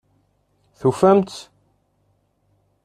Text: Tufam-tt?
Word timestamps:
Tufam-tt? 0.79 1.39